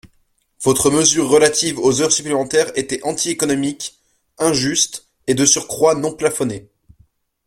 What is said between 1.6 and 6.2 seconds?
aux heures supplémentaires était anti-économique, injuste et, de surcroît, non